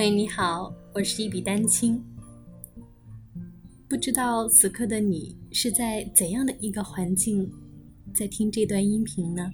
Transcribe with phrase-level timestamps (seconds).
[0.00, 2.02] 喂，你好，我是一笔丹青。
[3.86, 7.52] 不知道此刻的你是在怎样的一个环境，
[8.14, 9.52] 在听这段音频呢？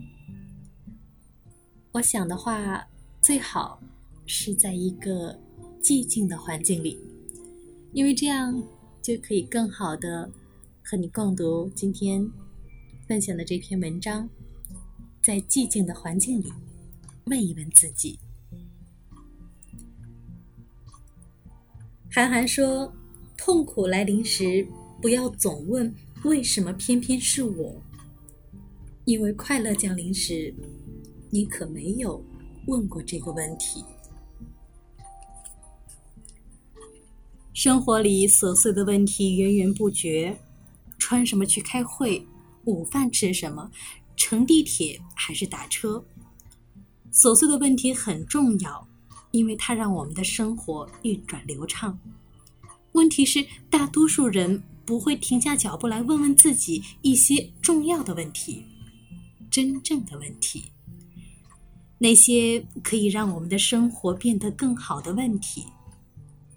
[1.90, 2.86] 我想的话，
[3.20, 3.82] 最好
[4.24, 5.36] 是在一个
[5.82, 6.96] 寂静的环境里，
[7.92, 8.62] 因为这样
[9.02, 10.30] 就可以更好的
[10.84, 12.24] 和你共读今天
[13.08, 14.28] 分享的这篇文章。
[15.24, 16.52] 在寂静的环境里，
[17.24, 18.16] 问一问自己。
[22.16, 22.90] 韩寒说
[23.36, 24.66] ：“痛苦来临时，
[25.02, 27.76] 不要总问为什么偏偏是我，
[29.04, 30.54] 因为快乐降临时，
[31.28, 32.24] 你可没有
[32.68, 33.84] 问过这个问题。
[37.52, 40.38] 生活里琐碎的问题源源不绝：
[40.96, 42.26] 穿什么去开会？
[42.64, 43.70] 午饭吃什么？
[44.16, 46.02] 乘地铁还是打车？
[47.12, 48.88] 琐碎的问题很重要。”
[49.36, 51.98] 因为它让我们的生活运转流畅。
[52.92, 58.64] 问题是，大多数人不会停下脚步来问问自己一些重要的问题，
[59.50, 60.64] 真正的问题，
[61.98, 65.66] 那些可以让我们的生活变得更好的问题。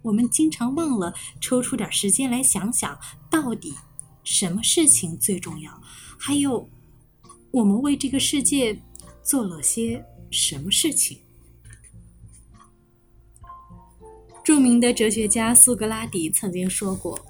[0.01, 2.97] 我们经常忘了抽出点时间来想想，
[3.29, 3.73] 到底
[4.23, 5.81] 什么事情最重要，
[6.17, 6.69] 还有
[7.51, 8.81] 我们为这个世界
[9.21, 11.19] 做了些什么事情。
[14.49, 17.23] 著名的哲学家苏格拉底曾经说过：“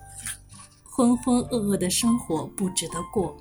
[0.90, 3.36] 浑浑噩噩的生活不值得过。”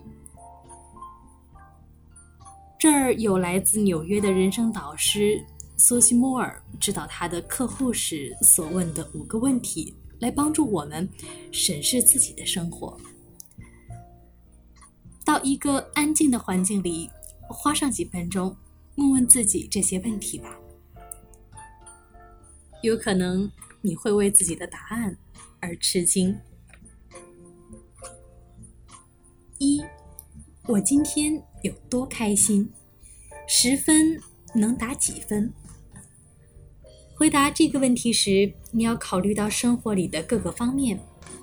[2.77, 5.41] 这儿有来自纽约的人生导师
[5.77, 11.09] 苏西莫尔指导他的客户时所问的五个问题，来帮助我们
[11.53, 12.99] 审视自己的生活。
[15.25, 17.09] 到一个安静的环境里，
[17.49, 18.57] 花上几分钟，
[18.97, 20.59] 问问自己这些问题吧。
[22.83, 23.49] 有可能。
[23.89, 25.17] 你会为自己的答案
[25.61, 26.39] 而吃惊。
[29.57, 29.83] 一，
[30.67, 32.71] 我今天有多开心？
[33.47, 34.21] 十分
[34.55, 35.51] 能打几分？
[37.15, 41.01] 回答这个问题时，你要考虑到生活里的各个方面。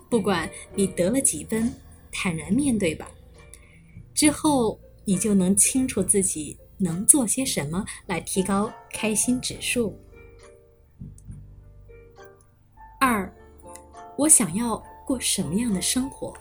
[0.07, 1.73] 不管你得了几分，
[2.11, 3.09] 坦然面对吧。
[4.13, 9.97] 之后，你就能清楚自己能做些什么来提高开心指数。
[12.99, 13.31] 二，
[14.17, 16.33] 我想要过什么样的生活？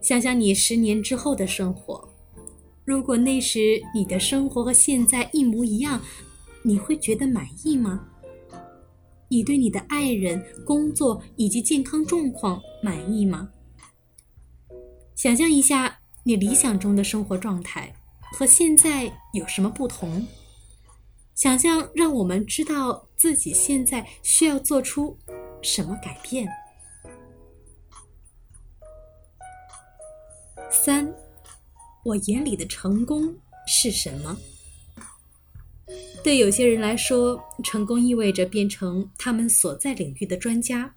[0.00, 2.08] 想想你十年之后的生活，
[2.84, 6.00] 如果那时你的生活和现在一模一样，
[6.62, 8.06] 你会觉得满意吗？
[9.28, 13.50] 你对你的爱人、工作以及健康状况满意吗？
[15.14, 17.92] 想象一下你理想中的生活状态
[18.32, 20.24] 和现在有什么不同？
[21.34, 25.18] 想象让我们知道自己现在需要做出
[25.60, 26.48] 什么改变。
[30.70, 31.12] 三，
[32.04, 33.34] 我眼里的成功
[33.66, 34.38] 是什么？
[36.22, 40.90] 对有些人来说，成功意味着变成他们所在领域的专家；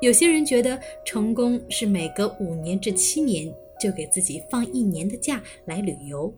[0.00, 6.32] 有些人觉得成功是每隔五年至七年就给自己放一年的假来旅游。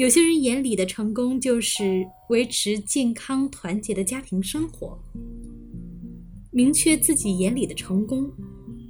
[0.00, 4.98] 有些人眼里的成功就是维持健康团结的家庭生活。
[6.50, 8.32] 明确自己眼里的成功，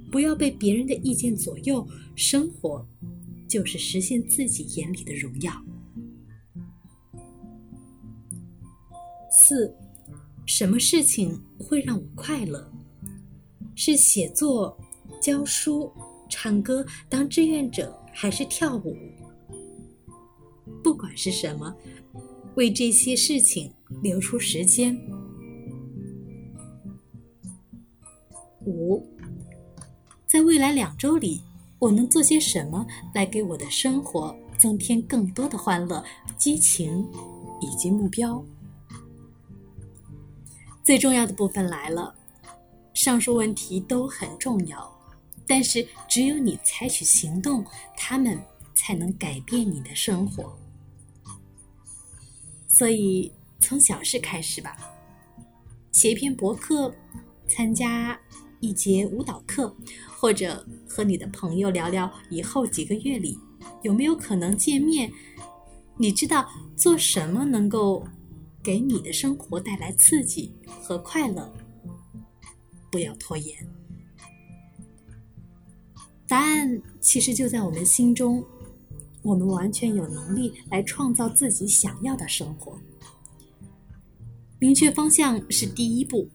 [0.09, 1.85] 不要被别人的意见左右，
[2.15, 2.87] 生活
[3.45, 5.51] 就是实现自己眼里的荣耀。
[9.29, 9.75] 四，
[10.45, 12.71] 什么事情会让我快乐？
[13.75, 14.79] 是写作、
[15.21, 15.91] 教书、
[16.29, 18.95] 唱歌、当志愿者，还是跳舞？
[20.91, 21.73] 不管是什么，
[22.55, 24.93] 为这些事情留出时间。
[28.65, 29.01] 五，
[30.27, 31.41] 在未来两周里，
[31.79, 36.03] 我能做些什么来给我的生活增添更多的欢乐、
[36.37, 37.09] 激情
[37.61, 38.43] 以及目标？
[40.83, 42.13] 最重要的部分来了，
[42.93, 44.93] 上述问题都很重要，
[45.47, 47.63] 但是只有你采取行动，
[47.95, 48.37] 他们
[48.75, 50.53] 才能改变你的生活。
[52.71, 54.77] 所以，从小事开始吧，
[55.91, 56.91] 写一篇博客，
[57.47, 58.17] 参加
[58.61, 59.75] 一节舞蹈课，
[60.07, 63.37] 或者和你的朋友聊聊以后几个月里
[63.81, 65.11] 有没有可能见面。
[65.97, 68.07] 你知道做什么能够
[68.63, 71.53] 给你的生活带来刺激和快乐？
[72.89, 73.55] 不要拖延，
[76.25, 78.43] 答案其实就在我们心中。
[79.21, 82.77] 我们完全有能力来创造自己想要的生活。
[84.59, 86.29] 明确方向是第一步。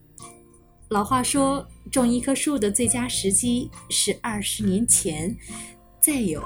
[0.89, 5.37] 老话说，种一棵树的最佳时机是二十年前，
[6.01, 6.43] 再有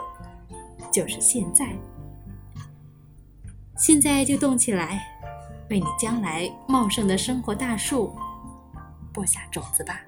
[0.90, 1.76] 就是现在。
[3.76, 5.02] 现在就动起来，
[5.68, 8.14] 为你将来茂盛的生活大树
[9.12, 10.00] 播下种子吧。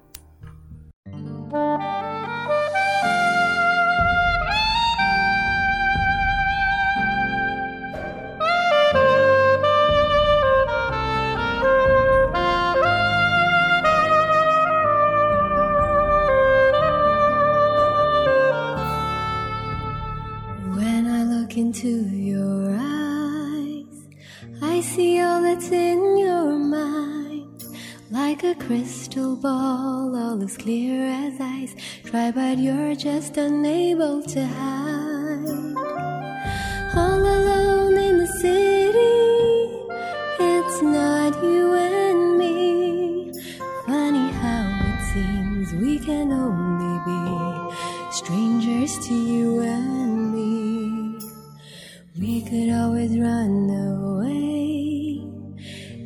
[28.66, 31.74] Crystal ball, all as clear as ice.
[32.04, 35.74] Try, but you're just unable to hide.
[36.94, 39.18] All alone in the city,
[40.38, 43.32] it's not you and me.
[43.86, 47.22] Funny how it seems we can only be
[48.12, 51.18] strangers to you and me.
[52.16, 55.26] We could always run away.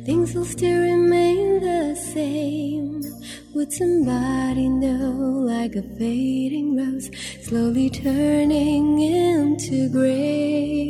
[0.05, 0.96] Things will still remain
[3.57, 5.11] Would somebody know,
[5.53, 7.09] like a fading rose,
[7.41, 10.89] slowly turning into gray?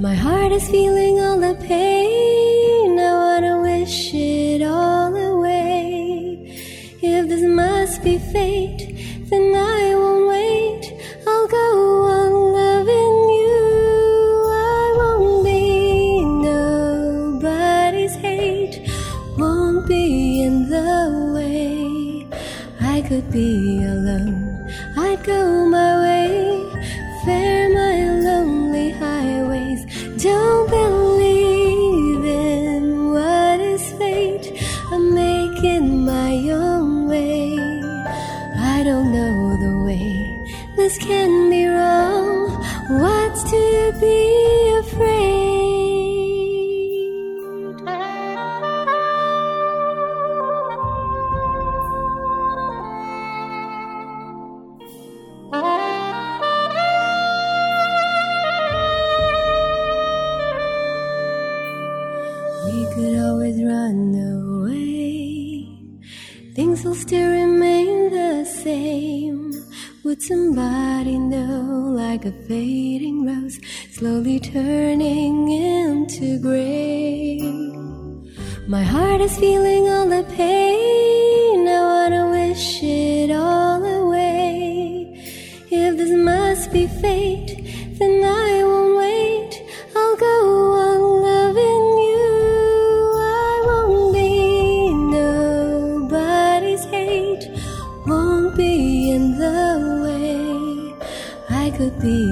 [0.00, 2.98] My heart is feeling all the pain.
[2.98, 6.52] I wanna wish it all away.
[7.02, 8.82] If this must be fate,
[9.30, 9.77] then I
[19.38, 22.26] Won't be in the way.
[22.80, 24.68] I could be alone.
[24.96, 26.60] I'd go my way.
[27.24, 27.67] Fare
[70.18, 73.60] Would somebody know, like a fading rose,
[73.92, 77.38] slowly turning into gray?
[78.66, 81.68] My heart is feeling all the pain.
[81.68, 85.22] I wanna wish it all away.
[85.70, 87.47] If this must be fate,
[102.00, 102.27] be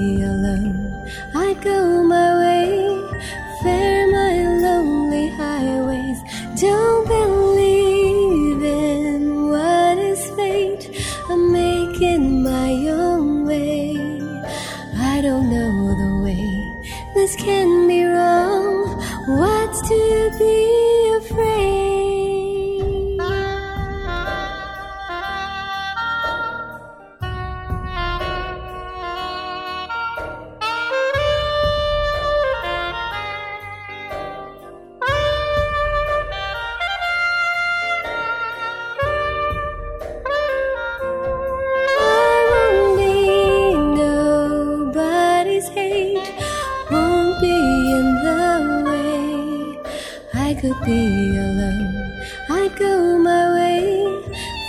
[50.59, 54.23] could be alone, I go my way,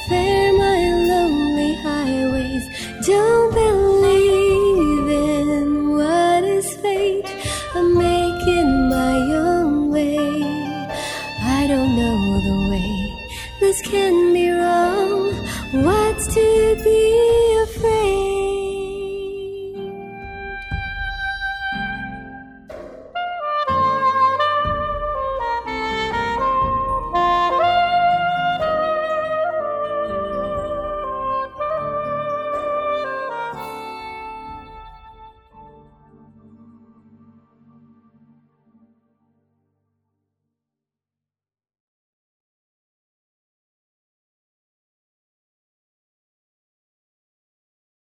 [0.09, 2.65] fare my lonely highways.
[3.07, 7.25] Don't believe in what is fate,
[7.75, 10.19] I'm making my own way.
[11.41, 12.93] I don't know the way,
[13.61, 15.33] this can be wrong.
[15.73, 17.08] What's to be?